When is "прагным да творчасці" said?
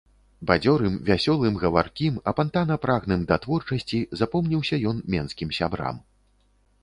2.87-3.99